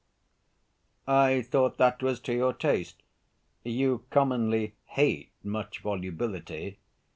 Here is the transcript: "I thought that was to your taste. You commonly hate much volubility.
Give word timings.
"I 1.05 1.43
thought 1.43 1.77
that 1.77 2.01
was 2.01 2.19
to 2.21 2.33
your 2.33 2.53
taste. 2.53 3.03
You 3.63 4.05
commonly 4.09 4.73
hate 4.85 5.31
much 5.43 5.81
volubility. 5.81 6.79